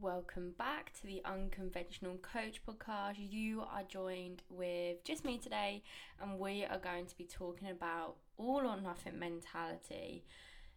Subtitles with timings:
[0.00, 3.14] Welcome back to the Unconventional Coach podcast.
[3.16, 5.82] You are joined with just me today,
[6.20, 10.24] and we are going to be talking about all or nothing mentality.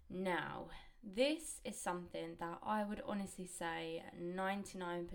[0.10, 0.68] Now,
[1.04, 5.08] this is something that I would honestly say 99%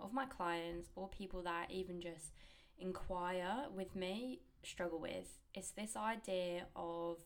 [0.00, 2.32] of my clients or people that even just
[2.78, 5.38] inquire with me struggle with.
[5.54, 7.18] It's this idea of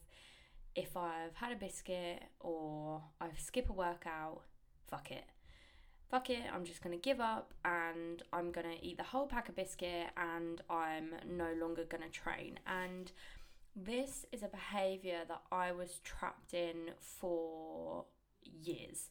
[0.75, 4.43] if I've had a biscuit or I've skip a workout,
[4.89, 5.25] fuck it
[6.11, 9.26] fuck it, I'm just going to give up and I'm going to eat the whole
[9.26, 12.58] pack of biscuit and I'm no longer going to train.
[12.66, 13.12] And
[13.76, 18.04] this is a behavior that I was trapped in for
[18.43, 19.11] years.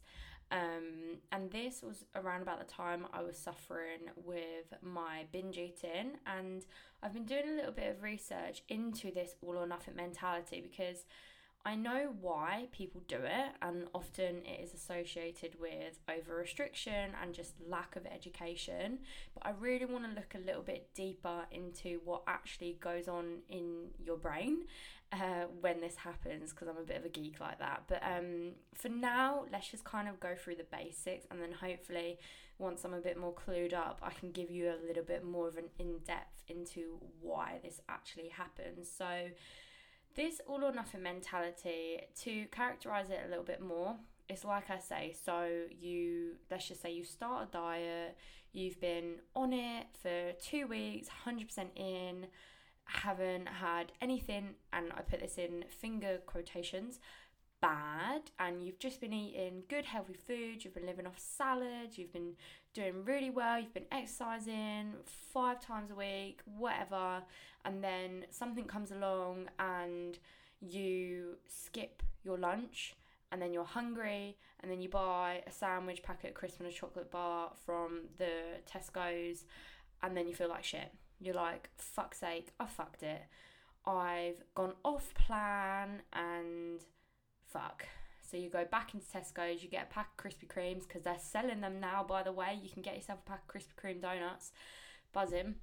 [0.51, 6.17] Um, and this was around about the time I was suffering with my binge eating.
[6.25, 6.66] And
[7.02, 11.05] I've been doing a little bit of research into this all or nothing mentality because
[11.65, 17.33] I know why people do it, and often it is associated with over restriction and
[17.33, 18.99] just lack of education.
[19.33, 23.39] But I really want to look a little bit deeper into what actually goes on
[23.49, 24.67] in your brain
[25.11, 27.83] uh, when this happens, because I'm a bit of a geek like that.
[27.88, 32.19] But um, for now, let's just kind of go through the basics, and then hopefully,
[32.57, 35.47] once I'm a bit more clued up, I can give you a little bit more
[35.47, 38.89] of an in depth into why this actually happens.
[38.89, 39.27] So,
[40.15, 43.95] this all or nothing mentality, to characterize it a little bit more,
[44.27, 45.47] it's like I say, so
[45.79, 48.17] you, let's just say you start a diet,
[48.51, 52.27] you've been on it for two weeks, 100% in,
[52.85, 56.99] haven't had anything, and I put this in finger quotations,
[57.61, 62.13] bad and you've just been eating good healthy food you've been living off salad you've
[62.13, 62.33] been
[62.73, 67.22] doing really well you've been exercising five times a week whatever
[67.66, 70.20] and then something comes along and
[70.62, 72.95] you skip your lunch
[73.31, 77.12] and then you're hungry and then you buy a sandwich packet crisp and a chocolate
[77.12, 79.45] bar from the Tesco's
[80.03, 83.22] and then you feel like shit you're like fuck's sake I fucked it
[83.86, 86.84] I've gone off plan and
[87.46, 87.85] fuck.
[88.29, 91.17] So you go back into Tesco's, you get a pack of Krispy Kremes because they're
[91.19, 92.06] selling them now.
[92.07, 94.51] By the way, you can get yourself a pack of Krispy Kreme donuts.
[95.13, 95.56] Buzzing.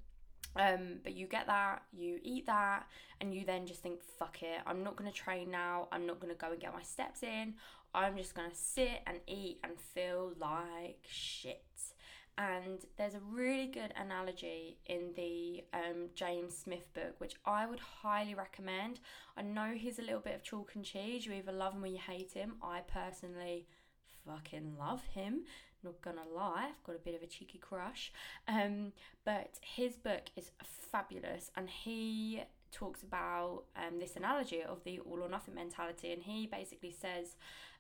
[0.57, 2.87] Um, but you get that, you eat that,
[3.21, 6.35] and you then just think, fuck it, I'm not gonna train now, I'm not gonna
[6.35, 7.55] go and get my steps in,
[7.95, 11.63] I'm just gonna sit and eat and feel like shit.
[12.39, 17.81] And there's a really good analogy in the um, James Smith book, which I would
[17.81, 19.01] highly recommend.
[19.39, 21.25] I know he's a little bit of chalk and cheese.
[21.25, 22.57] You either love him or you hate him.
[22.63, 23.67] I personally
[24.27, 25.45] fucking love him.
[25.83, 28.13] Not gonna lie, I've got a bit of a cheeky crush.
[28.49, 28.93] Um,
[29.25, 32.43] but his book is fabulous, and he
[32.73, 36.13] talks about um, this analogy of the all or nothing mentality.
[36.13, 37.37] And he basically says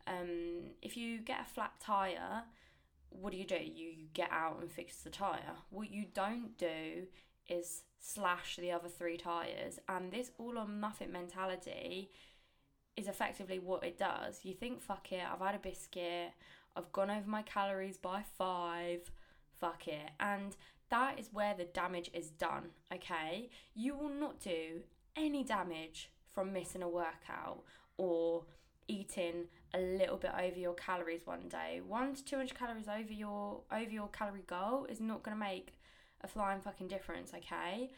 [0.06, 2.44] um, if you get a flat tire,
[3.20, 3.56] what do you do?
[3.56, 5.56] You, get out and fix the tyre.
[5.70, 7.06] What you don't do
[7.48, 9.78] is slash the other three tyres.
[9.88, 12.10] And this all or nothing mentality
[12.96, 14.40] is effectively what it does.
[14.42, 16.32] You think, fuck it, I've had a biscuit,
[16.74, 19.10] I've gone over my calories by five,
[19.60, 20.10] fuck it.
[20.18, 20.56] And
[20.90, 23.50] that is where the damage is done, okay?
[23.74, 24.80] You will not do
[25.14, 27.64] any damage from missing a workout
[27.98, 28.44] or
[29.16, 29.44] eating
[29.74, 31.80] a little bit over your calories one day.
[31.86, 35.78] One to two hundred calories over your over your calorie goal is not gonna make
[36.22, 37.90] a flying fucking difference, okay?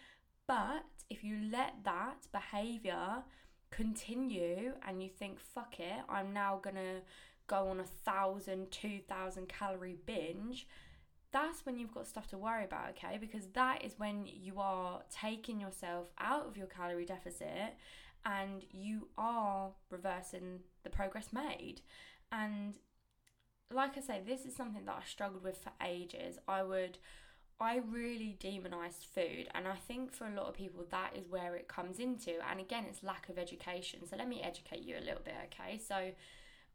[0.46, 3.22] But if you let that behavior
[3.70, 7.02] continue and you think, fuck it, I'm now gonna
[7.46, 10.66] go on a thousand, two thousand calorie binge,
[11.32, 13.18] that's when you've got stuff to worry about, okay?
[13.18, 17.76] Because that is when you are taking yourself out of your calorie deficit
[18.24, 21.80] and you are reversing the progress made.
[22.32, 22.78] And
[23.72, 26.38] like I say, this is something that I struggled with for ages.
[26.46, 26.98] I would
[27.60, 31.56] I really demonized food, and I think for a lot of people that is where
[31.56, 32.34] it comes into.
[32.48, 34.06] And again, it's lack of education.
[34.08, 35.76] So let me educate you a little bit, okay?
[35.76, 36.12] So,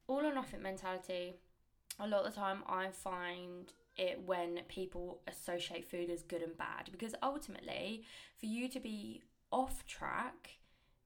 [0.08, 1.36] all or nothing mentality,
[2.00, 6.58] a lot of the time I find it when people associate food as good and
[6.58, 8.04] bad because ultimately,
[8.38, 10.58] for you to be off track,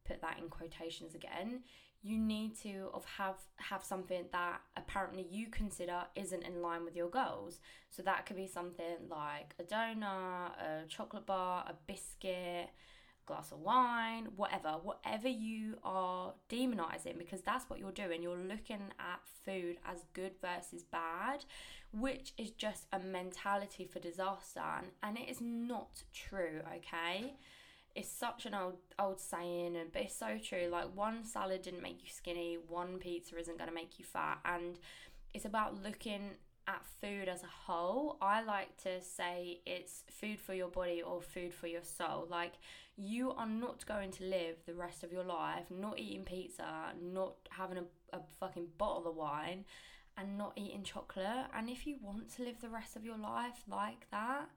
[0.08, 1.62] put that in quotations again
[2.04, 6.96] you need to of have have something that apparently you consider isn't in line with
[6.96, 7.60] your goals.
[7.90, 12.70] So that could be something like a donut a chocolate bar a biscuit
[13.26, 18.22] glass of wine whatever whatever you are demonizing because that's what you're doing.
[18.22, 21.44] You're looking at food as good versus bad
[21.92, 27.34] which is just a mentality for disaster and, and it is not true okay
[27.98, 31.82] it's such an old old saying and but it's so true like one salad didn't
[31.82, 34.80] make you skinny one pizza isn't going to make you fat and
[35.34, 36.32] it's about looking
[36.68, 41.22] at food as a whole, I like to say it's food for your body or
[41.22, 42.28] food for your soul.
[42.30, 42.54] Like,
[42.98, 46.66] you are not going to live the rest of your life not eating pizza,
[47.02, 49.64] not having a, a fucking bottle of wine,
[50.18, 51.46] and not eating chocolate.
[51.56, 54.50] And if you want to live the rest of your life like that,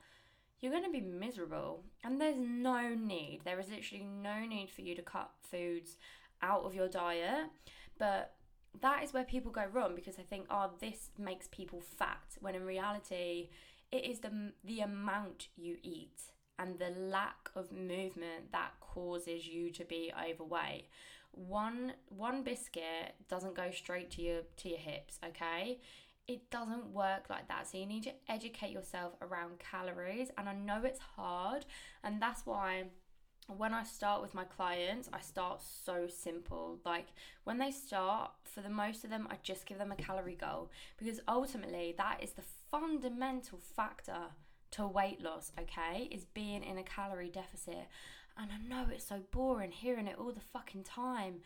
[0.61, 1.85] you're going to be miserable.
[2.05, 5.97] And there's no need, there is literally no need for you to cut foods
[6.43, 7.49] out of your diet.
[7.99, 8.35] But
[8.81, 12.55] that is where people go wrong because they think, oh, this makes people fat, when
[12.55, 13.49] in reality,
[13.91, 16.23] it is the, the amount you eat
[16.59, 20.89] and the lack of movement that causes you to be overweight.
[21.33, 25.79] One one biscuit doesn't go straight to your to your hips, okay?
[26.27, 27.69] It doesn't work like that.
[27.69, 31.67] So you need to educate yourself around calories and I know it's hard
[32.05, 32.85] and that's why
[33.57, 36.79] when I start with my clients, I start so simple.
[36.85, 37.09] Like
[37.45, 40.71] when they start, for the most of them, I just give them a calorie goal
[40.99, 44.29] because ultimately that is the fundamental factor
[44.73, 47.89] to weight loss, okay, is being in a calorie deficit.
[48.37, 51.41] And I know it's so boring hearing it all the fucking time,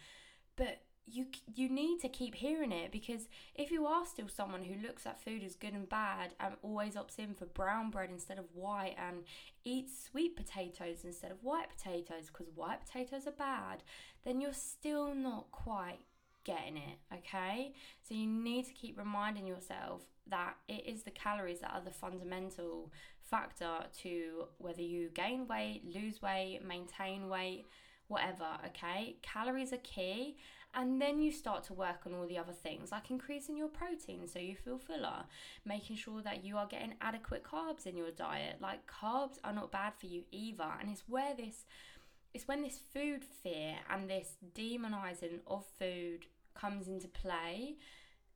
[0.57, 4.87] but you you need to keep hearing it because if you are still someone who
[4.87, 8.39] looks at food as good and bad and always opts in for brown bread instead
[8.39, 9.19] of white and
[9.65, 13.83] eats sweet potatoes instead of white potatoes because white potatoes are bad,
[14.25, 16.01] then you're still not quite
[16.45, 17.73] getting it, okay?
[18.07, 21.91] So you need to keep reminding yourself that it is the calories that are the
[21.91, 22.93] fundamental
[23.23, 27.65] factor to whether you gain weight, lose weight, maintain weight,
[28.09, 29.17] whatever, okay?
[29.23, 30.37] Calories are key.
[30.77, 34.27] And then you start to work on all the other things like increasing your protein
[34.27, 35.25] so you feel fuller,
[35.65, 38.57] making sure that you are getting adequate carbs in your diet.
[38.61, 40.67] Like carbs are not bad for you either.
[40.81, 41.65] And it's where this
[42.35, 47.77] it's when this food fear and this demonizing of food comes into play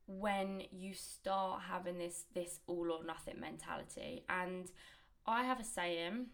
[0.07, 4.71] when you start having this this all or nothing mentality and
[5.27, 6.25] i have a saying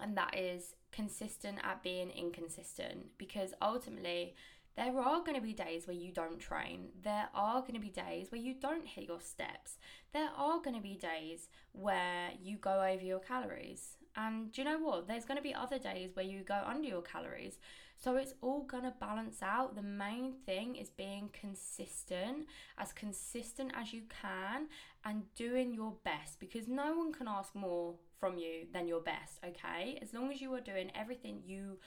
[0.00, 4.34] and that is consistent at being inconsistent because ultimately
[4.76, 6.88] there are going to be days where you don't train.
[7.02, 9.78] There are going to be days where you don't hit your steps.
[10.12, 13.96] There are going to be days where you go over your calories.
[14.16, 15.08] And do you know what?
[15.08, 17.58] There's going to be other days where you go under your calories.
[17.96, 19.76] So it's all going to balance out.
[19.76, 22.46] The main thing is being consistent,
[22.76, 24.66] as consistent as you can,
[25.04, 29.38] and doing your best because no one can ask more from you than your best,
[29.46, 29.98] okay?
[30.02, 31.78] As long as you are doing everything you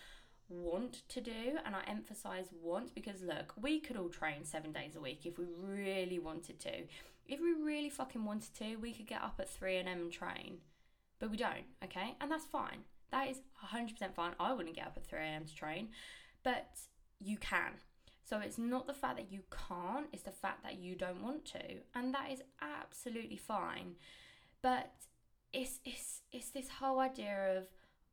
[0.49, 4.95] want to do, and I emphasize want because look, we could all train seven days
[4.95, 6.83] a week if we really wanted to.
[7.27, 9.87] If we really fucking wanted to, we could get up at 3 a.m.
[9.87, 10.57] and train,
[11.19, 12.15] but we don't, okay?
[12.21, 12.83] And that's fine.
[13.11, 13.41] That is
[13.73, 14.33] 100% fine.
[14.39, 15.45] I wouldn't get up at 3 a.m.
[15.45, 15.89] to train,
[16.43, 16.67] but
[17.19, 17.71] you can.
[18.23, 21.45] So it's not the fact that you can't, it's the fact that you don't want
[21.45, 21.61] to.
[21.95, 23.95] And that is absolutely fine.
[24.61, 24.91] But
[25.53, 27.63] it's it's it's this whole idea of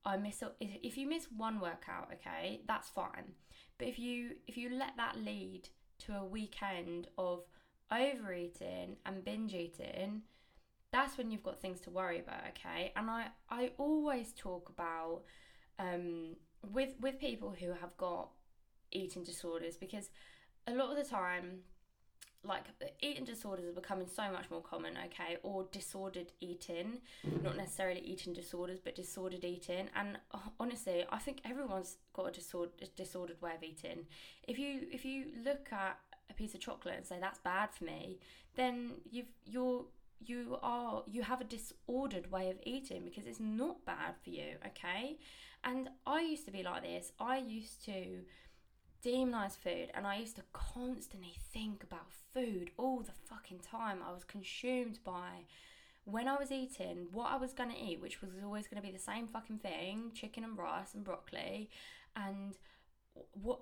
[0.05, 3.35] I miss if you miss one workout, okay, that's fine.
[3.79, 5.69] But if you if you let that lead
[6.01, 7.45] to a weekend of
[7.91, 10.23] overeating and binge eating,
[10.93, 15.23] that's when you've got things to worry about okay and i i always talk about
[15.79, 16.37] um
[16.71, 18.29] with with people who have got
[18.93, 20.11] eating disorders because
[20.67, 21.61] a lot of the time
[22.45, 22.65] like
[23.01, 27.01] eating disorders are becoming so much more common okay or disordered eating.
[27.43, 29.89] Not necessarily eating disorders but disordered eating.
[29.95, 34.07] And uh, honestly i think everyone's got a disordered disordered way of eating.
[34.49, 35.99] If you if you look at
[36.31, 38.19] a piece of chocolate and say that's bad for me
[38.57, 39.85] then you've you're
[40.25, 44.57] you are you have a disordered way of eating because it's not bad for you
[44.67, 45.19] okay?
[45.65, 47.13] And i used to be like this.
[47.21, 48.23] I used to
[49.05, 54.13] demonize food and i used to constantly think about food all the fucking time i
[54.13, 55.45] was consumed by
[56.05, 58.87] when i was eating what i was going to eat which was always going to
[58.87, 61.69] be the same fucking thing chicken and rice and broccoli
[62.17, 62.59] and
[63.33, 63.61] what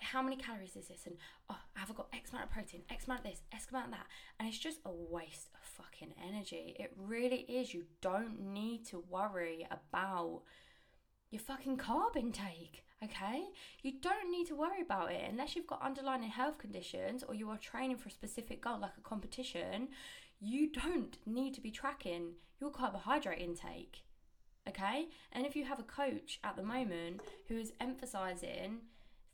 [0.00, 1.06] how many calories is this?
[1.06, 1.16] And
[1.50, 3.90] oh, have I got X amount of protein, X amount of this, X amount of
[3.92, 4.06] that?
[4.38, 6.76] And it's just a waste of fucking energy.
[6.78, 7.74] It really is.
[7.74, 10.42] You don't need to worry about
[11.34, 13.42] your fucking carb intake, okay?
[13.82, 17.50] You don't need to worry about it unless you've got underlying health conditions or you
[17.50, 19.88] are training for a specific goal like a competition.
[20.40, 24.04] You don't need to be tracking your carbohydrate intake,
[24.68, 25.08] okay?
[25.32, 28.78] And if you have a coach at the moment who is emphasizing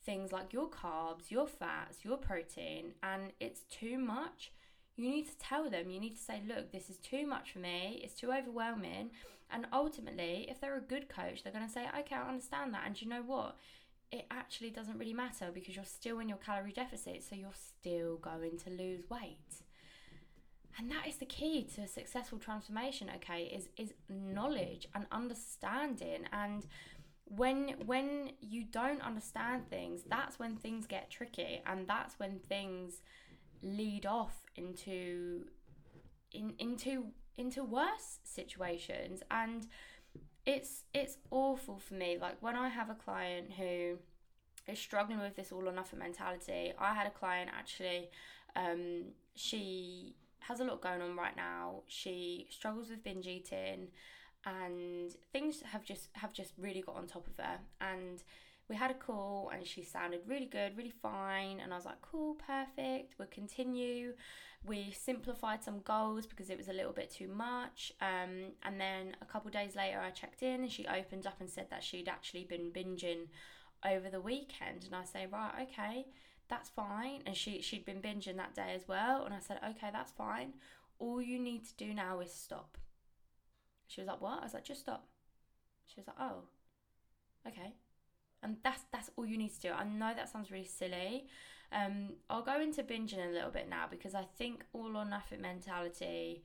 [0.02, 4.52] things like your carbs, your fats, your protein, and it's too much,
[4.96, 7.58] you need to tell them, you need to say, look, this is too much for
[7.58, 9.10] me, it's too overwhelming.
[9.52, 12.84] And ultimately, if they're a good coach, they're going to say, okay, I understand that.
[12.86, 13.56] And you know what?
[14.12, 18.16] It actually doesn't really matter because you're still in your calorie deficit, so you're still
[18.16, 19.62] going to lose weight.
[20.78, 26.26] and that is the key to a successful transformation okay is is knowledge and understanding
[26.32, 26.66] and
[27.24, 33.02] when when you don't understand things that's when things get tricky and that's when things
[33.62, 35.44] lead off into
[36.32, 37.06] in into
[37.40, 39.22] into worse situations.
[39.30, 39.66] And
[40.46, 42.18] it's it's awful for me.
[42.20, 43.98] Like when i have a client who
[44.66, 48.08] is struggling with this all or nothing mentality i had a client actually
[48.56, 49.04] um,
[49.34, 51.82] she has a lot going on right now.
[51.86, 53.88] She struggles with binge eating
[54.46, 57.58] and things have just have just really got on top of her.
[57.80, 58.22] And
[58.70, 61.58] we had a call and she sounded really good, really fine.
[61.58, 64.14] And I was like, cool, perfect, we'll continue.
[64.64, 67.92] We simplified some goals because it was a little bit too much.
[68.00, 71.50] Um, and then a couple days later, I checked in and she opened up and
[71.50, 73.26] said that she'd actually been binging
[73.84, 74.84] over the weekend.
[74.84, 76.06] And I say, right, okay,
[76.48, 77.22] that's fine.
[77.26, 79.24] And she she'd been binging that day as well.
[79.24, 80.52] And I said, okay, that's fine.
[81.00, 82.78] All you need to do now is stop.
[83.88, 84.40] She was like, what?
[84.40, 85.08] I was like, just stop.
[85.86, 86.42] She was like, oh,
[87.48, 87.72] okay.
[88.42, 89.70] And that's that's all you need to do.
[89.70, 91.26] I know that sounds really silly.
[91.72, 95.40] Um, I'll go into binging a little bit now because I think all or nothing
[95.40, 96.42] mentality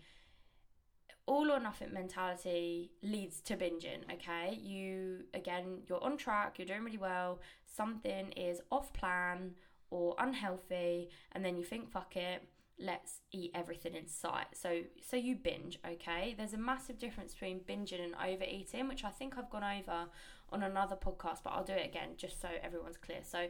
[1.27, 6.83] all or nothing mentality leads to binging okay you again you're on track you're doing
[6.83, 9.51] really well something is off plan
[9.89, 12.43] or unhealthy and then you think fuck it
[12.77, 17.59] let's eat everything in sight so so you binge okay there's a massive difference between
[17.61, 20.05] binging and overeating which i think i've gone over
[20.55, 23.19] on another podcast but i'll do it again just so everyone's clear.
[23.23, 23.47] So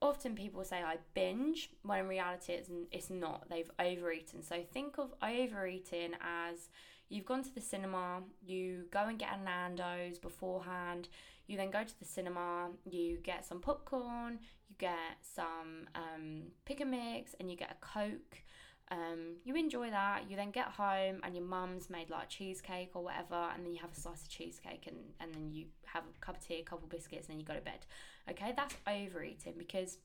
[0.00, 3.48] often people say i binge when in reality it's, it's not.
[3.50, 4.42] They've overeaten.
[4.42, 6.68] So think of overeating as
[7.08, 11.08] you've gone to the cinema you go and get a nando's beforehand
[11.46, 14.38] you then go to the cinema you get some popcorn
[14.68, 18.42] you get some um, pick and mix and you get a Coke.
[18.90, 20.30] Um, you enjoy that.
[20.30, 23.78] You then get home and your mum's made like cheesecake or whatever, and then you
[23.80, 26.62] have a slice of cheesecake and, and then you have a cup of tea, a
[26.62, 27.86] couple of biscuits, and then you go to bed.
[28.30, 29.98] Okay, that's overeating because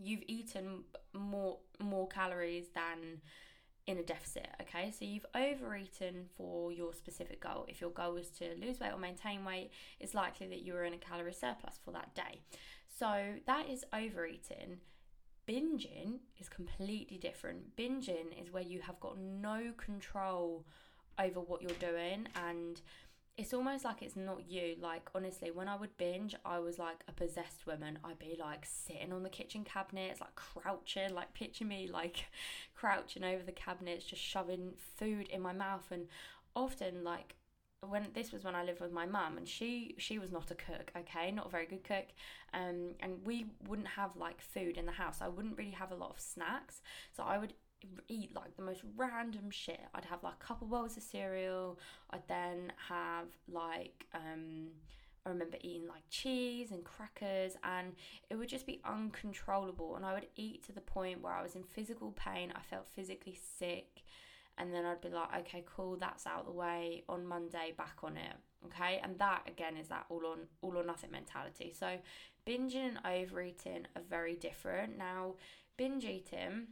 [0.00, 3.20] you've eaten more more calories than
[3.86, 4.48] in a deficit.
[4.60, 7.64] Okay, so you've overeaten for your specific goal.
[7.68, 10.84] If your goal is to lose weight or maintain weight, it's likely that you are
[10.84, 12.42] in a calorie surplus for that day.
[12.98, 14.80] So that is overeating.
[15.48, 17.76] Binging is completely different.
[17.76, 20.66] Binging is where you have got no control
[21.18, 22.80] over what you're doing and
[23.38, 24.74] it's almost like it's not you.
[24.80, 28.00] Like, honestly, when I would binge, I was like a possessed woman.
[28.04, 32.26] I'd be like sitting on the kitchen cabinets, like crouching, like picture me like
[32.74, 35.86] crouching over the cabinets, just shoving food in my mouth.
[35.92, 36.08] And
[36.56, 37.36] often, like,
[37.86, 40.54] when this was when I lived with my mum and she she was not a
[40.54, 41.30] cook okay?
[41.30, 42.06] Not a very good cook.
[42.52, 45.18] Um and we wouldn't have like food in the house.
[45.20, 46.82] I wouldn't really have a lot of snacks.
[47.16, 47.54] So I would
[48.08, 49.80] eat like the most random shit.
[49.94, 51.78] I'd have like a couple bowls of cereal.
[52.10, 54.68] I'd then have like um
[55.24, 57.92] I remember eating like cheese and crackers and
[58.30, 59.94] it would just be uncontrollable.
[59.94, 62.52] And I would eat to the point where I was in physical pain.
[62.56, 64.02] I felt physically sick
[64.58, 67.04] and then I'd be like, okay, cool, that's out of the way.
[67.08, 68.36] On Monday, back on it.
[68.66, 71.72] Okay, and that again is that all on all or nothing mentality.
[71.78, 71.96] So
[72.46, 74.98] binging and overeating are very different.
[74.98, 75.34] Now,
[75.76, 76.68] binge eating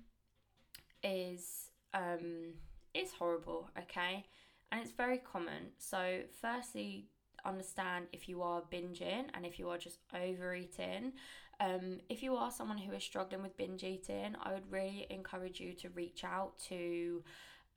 [1.02, 2.54] is um
[2.92, 4.26] is horrible, okay,
[4.72, 5.70] and it's very common.
[5.78, 7.06] So firstly,
[7.44, 11.12] understand if you are binging and if you are just overeating.
[11.58, 15.58] Um, if you are someone who is struggling with binge eating, I would really encourage
[15.58, 17.22] you to reach out to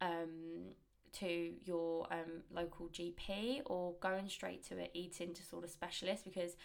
[0.02, 0.74] um,
[1.14, 6.56] to your um, local GP or going straight to an eating disorder specialist because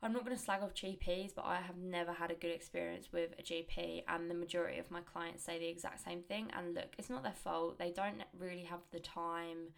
[0.00, 3.08] I'm not going to slag off GPs, but I have never had a good experience
[3.12, 6.52] with a GP, and the majority of my clients say the exact same thing.
[6.56, 9.72] And look, it's not their fault, they don't really have the time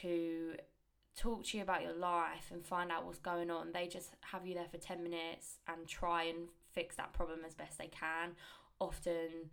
[0.00, 0.54] to
[1.16, 3.72] talk to you about your life and find out what's going on.
[3.72, 7.54] They just have you there for 10 minutes and try and fix that problem as
[7.54, 8.30] best they can.
[8.80, 9.50] Often,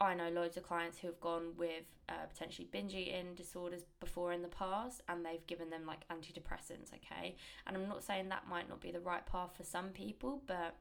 [0.00, 4.32] I know loads of clients who have gone with uh, potentially binge eating disorders before
[4.32, 7.36] in the past and they've given them like antidepressants, okay?
[7.66, 10.76] And I'm not saying that might not be the right path for some people, but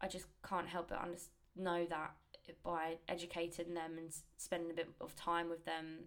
[0.00, 1.18] I just can't help but under-
[1.56, 2.12] know that
[2.62, 6.04] by educating them and spending a bit of time with them,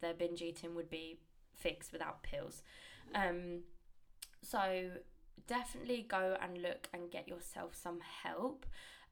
[0.00, 1.20] their binge eating would be
[1.54, 2.62] fixed without pills.
[3.14, 3.60] Um,
[4.42, 4.90] so
[5.46, 8.66] definitely go and look and get yourself some help.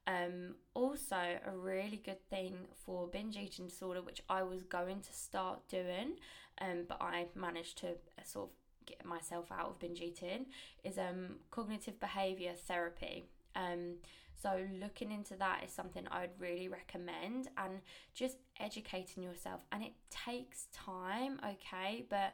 [0.07, 2.55] Um, also, a really good thing
[2.85, 6.17] for binge eating disorder, which I was going to start doing,
[6.59, 8.51] um, but I managed to uh, sort of
[8.85, 10.47] get myself out of binge eating,
[10.83, 13.25] is um, cognitive behavior therapy.
[13.55, 13.97] Um,
[14.41, 17.81] So, looking into that is something I would really recommend and
[18.15, 19.61] just educating yourself.
[19.71, 22.05] And it takes time, okay?
[22.09, 22.33] But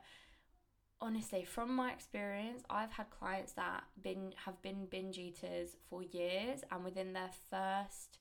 [1.02, 6.62] honestly, from my experience, I've had clients that been have been binge eaters for years,
[6.72, 8.20] and within their first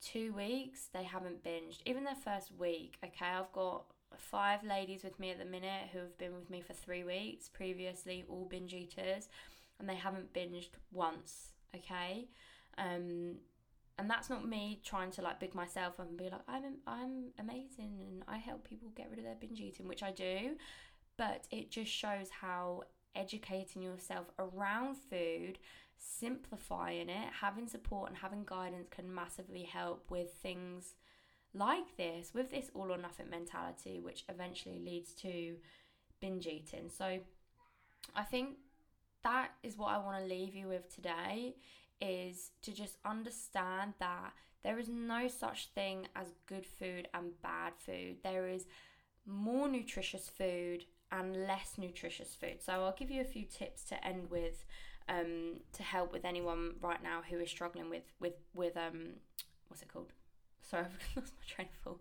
[0.00, 1.78] two weeks, they haven't binged.
[1.86, 3.26] Even their first week, okay?
[3.26, 3.84] I've got
[4.18, 7.48] five ladies with me at the minute who have been with me for three weeks,
[7.48, 9.28] previously all binge eaters,
[9.78, 12.26] and they haven't binged once okay
[12.78, 13.34] um
[13.96, 17.26] and that's not me trying to like big myself up and be like I'm I'm
[17.38, 20.56] amazing and I help people get rid of their binge eating which I do
[21.16, 22.82] but it just shows how
[23.14, 25.58] educating yourself around food
[25.96, 30.94] simplifying it having support and having guidance can massively help with things
[31.54, 35.54] like this with this all or nothing mentality which eventually leads to
[36.20, 37.20] binge eating so
[38.14, 38.56] I think
[39.22, 41.56] that is what I want to leave you with today
[42.00, 47.74] is to just understand that there is no such thing as good food and bad
[47.78, 48.16] food.
[48.22, 48.66] There is
[49.26, 52.60] more nutritious food and less nutritious food.
[52.60, 54.64] So I'll give you a few tips to end with
[55.08, 59.14] um, to help with anyone right now who is struggling with with with um
[59.68, 60.12] what's it called?
[60.62, 62.00] Sorry, I've lost my train of thought.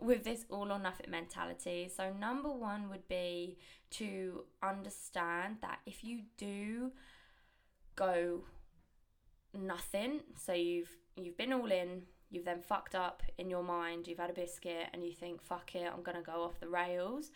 [0.00, 1.90] With this all or nothing mentality.
[1.94, 3.58] So number one would be
[3.92, 6.92] to understand that if you do
[7.96, 8.42] go
[9.54, 14.18] nothing, so you've you've been all in, you've then fucked up in your mind, you've
[14.18, 17.30] had a biscuit and you think fuck it, I'm to go off the rails,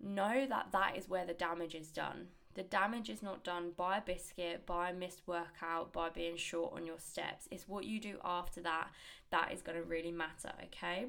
[0.00, 2.28] know that that is where the damage is done.
[2.54, 6.72] The damage is not done by a biscuit, by a missed workout, by being short
[6.74, 7.46] on your steps.
[7.50, 8.88] It's what you do after that
[9.30, 11.06] that is going to really matter, okay?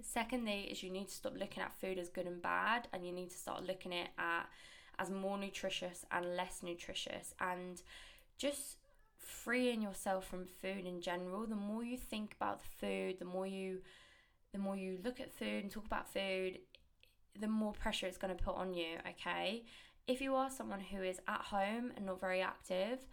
[0.00, 3.12] Secondly, is you need to stop looking at food as good and bad, and you
[3.12, 4.46] need to start looking at it
[4.98, 7.82] as more nutritious and less nutritious, and
[8.38, 8.78] just
[9.18, 11.46] freeing yourself from food in general.
[11.46, 13.82] The more you think about the food, the more you,
[14.52, 16.58] the more you look at food and talk about food,
[17.38, 18.96] the more pressure it's going to put on you.
[19.10, 19.64] Okay,
[20.06, 23.06] if you are someone who is at home and not very active,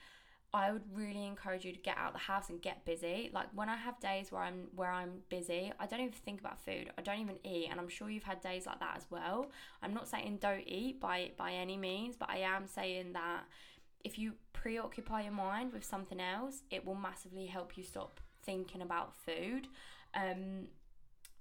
[0.54, 3.30] I would really encourage you to get out the house and get busy.
[3.34, 6.64] Like when I have days where I'm where I'm busy, I don't even think about
[6.64, 6.92] food.
[6.98, 9.52] I don't even eat, and I'm sure you've had days like that as well.
[9.84, 13.44] I'm not saying don't eat by by any means, but I am saying that
[14.06, 18.82] if you preoccupy your mind with something else, it will massively help you stop thinking
[18.82, 19.68] about food.
[20.14, 20.68] Um,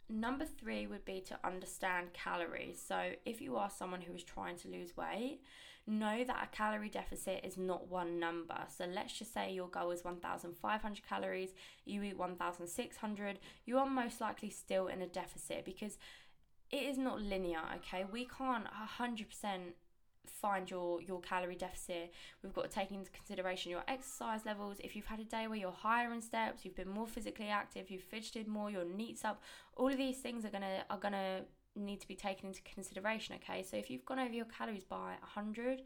[0.09, 2.83] number three would be to understand calories.
[2.87, 5.41] So if you are someone who is trying to lose weight,
[5.87, 8.57] know that a calorie deficit is not one number.
[8.77, 11.51] So let's just say your goal is 1,500 calories,
[11.85, 15.99] you eat 1,600, you are most likely still in a deficit because
[16.71, 18.05] it is not linear, okay?
[18.11, 18.67] We can't
[18.99, 19.27] 100%
[20.27, 22.13] find your your calorie deficit.
[22.43, 24.77] We've got to take into consideration your exercise levels.
[24.83, 27.91] If you've had a day where you're higher in steps you've been more physically active
[27.91, 29.43] you've fidgeted more your NEAT's up
[29.77, 31.43] all of these things are gonna are gonna
[31.77, 33.63] need to be taken into consideration okay?
[33.63, 35.83] So if you've gone over your calories by 100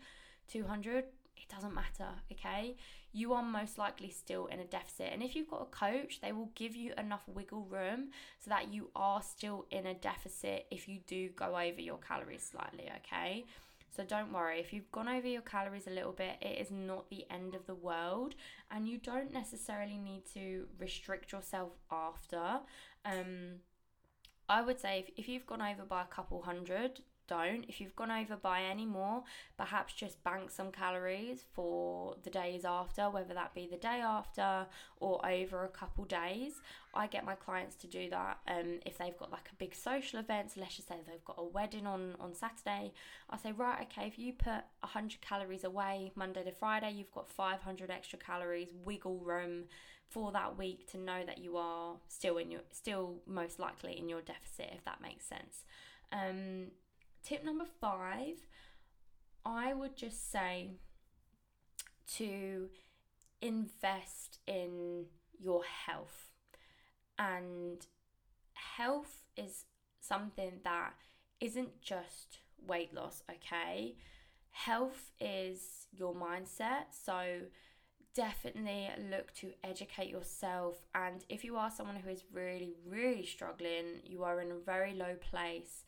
[0.50, 1.04] 200
[1.36, 2.76] it doesn't matter okay?
[3.12, 5.10] You are most likely still in a deficit.
[5.12, 8.72] And if you've got a coach they will give you enough wiggle room so that
[8.72, 13.44] you are still in a deficit if you do go over your calories slightly okay
[13.94, 17.08] so don't worry if you've gone over your calories a little bit it is not
[17.10, 18.34] the end of the world
[18.70, 22.60] and you don't necessarily need to restrict yourself after.
[23.04, 23.60] Um
[24.48, 27.64] I would say if, if you've gone over by a couple hundred, don't.
[27.68, 29.22] If you've gone over by any more,
[29.56, 34.66] perhaps just bank some calories for the days after, whether that be the day after
[34.98, 36.54] or over a couple days.
[36.94, 40.18] I get my clients to do that um, if they've got like a big social
[40.18, 40.52] event.
[40.52, 42.92] So let's just say they've got a wedding on, on Saturday.
[43.30, 47.28] I say, right, okay, if you put 100 calories away Monday to Friday, you've got
[47.28, 49.64] 500 extra calories, wiggle room
[50.08, 54.08] for that week to know that you are still in your still most likely in
[54.08, 55.64] your deficit if that makes sense
[56.12, 56.68] um,
[57.22, 58.36] tip number five
[59.44, 60.72] i would just say
[62.16, 62.68] to
[63.40, 65.06] invest in
[65.38, 66.32] your health.
[67.18, 67.86] And
[68.54, 69.64] health is
[70.00, 70.94] something that
[71.40, 73.96] isn't just weight loss okay?
[74.50, 77.40] Health is your mindset so
[78.14, 80.76] definitely look to educate yourself.
[80.94, 84.92] And if you are someone who is really, really struggling, you are in a very
[84.92, 85.84] low place,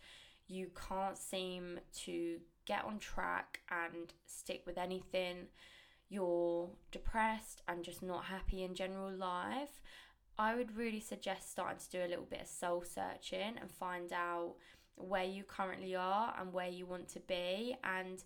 [0.51, 5.47] you can't seem to get on track and stick with anything,
[6.09, 9.81] you're depressed and just not happy in general life,
[10.39, 14.13] I would really suggest starting to do a little bit of soul searching and find
[14.13, 14.55] out
[14.97, 17.77] where you currently are and where you want to be.
[17.85, 18.23] And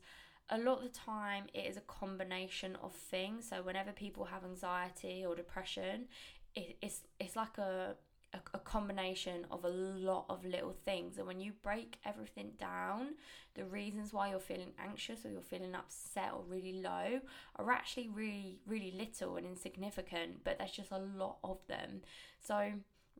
[0.50, 3.48] a lot of the time it is a combination of things.
[3.48, 6.06] So whenever people have anxiety or depression,
[6.54, 7.96] it, it's it's like a,
[8.34, 11.18] a a combination of a lot of little things.
[11.18, 13.14] And when you break everything down,
[13.54, 17.20] the reasons why you're feeling anxious or you're feeling upset or really low
[17.56, 20.44] are actually really really little and insignificant.
[20.44, 22.02] But there's just a lot of them.
[22.40, 22.72] So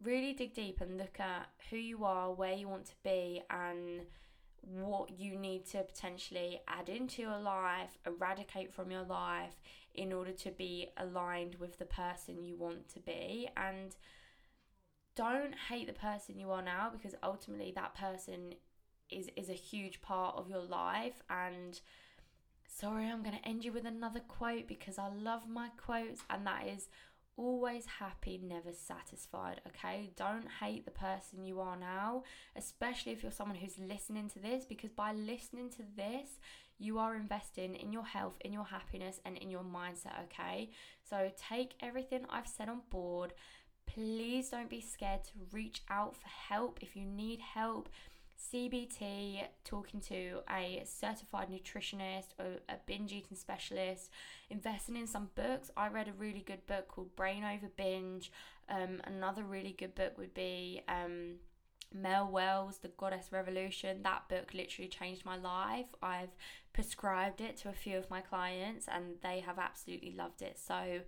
[0.03, 4.03] really dig deep and look at who you are, where you want to be, and
[4.63, 9.61] what you need to potentially add into your life, eradicate from your life
[9.95, 13.49] in order to be aligned with the person you want to be.
[13.57, 13.95] And
[15.17, 18.55] don't hate the person you are now because ultimately that person
[19.11, 21.81] is is a huge part of your life and
[22.67, 26.47] sorry I'm going to end you with another quote because I love my quotes and
[26.47, 26.89] that is
[27.37, 30.11] always happy, never satisfied, okay?
[30.17, 32.23] Don't hate the person you are now,
[32.57, 36.39] especially if you're someone who's listening to this, because by listening to this,
[36.79, 40.71] you are investing in your health, in your happiness, and in your mindset, okay?
[41.09, 43.33] So take everything I've said on board.
[43.87, 47.89] Please don't be scared to reach out for help if you need help
[48.53, 54.11] CBT, talking to a certified nutritionist or a binge eating specialist,
[54.51, 55.71] investing in some books.
[55.77, 58.31] I read a really good book called Brain Over Binge.
[58.69, 61.37] Um, another really good book would be um,
[61.93, 64.03] Mel Wells, The Goddess Revolution.
[64.03, 65.95] That book literally changed my life.
[66.03, 66.35] I've
[66.73, 70.59] prescribed it to a few of my clients and they have absolutely loved it.
[70.59, 71.01] So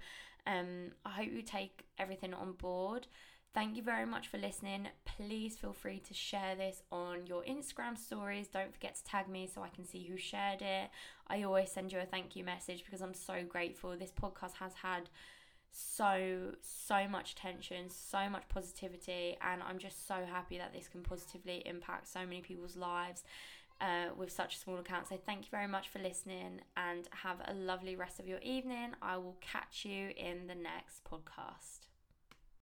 [0.47, 3.07] um, I hope you take everything on board.
[3.55, 4.89] Thank you very much for listening.
[5.07, 8.49] Please feel free to share this on your Instagram stories.
[8.49, 10.91] Don't forget to tag me so I can see who shared it.
[11.29, 13.97] I always send you a thank you message because I'm so grateful.
[13.97, 15.09] This podcast has had
[15.79, 21.03] so so much attention so much positivity and i'm just so happy that this can
[21.03, 23.25] positively impact so many people's lives
[23.81, 25.09] uh, with such a small account.
[25.09, 28.93] So thank you very much for listening and have a lovely rest of your evening.
[29.03, 31.86] I will catch you in the next podcast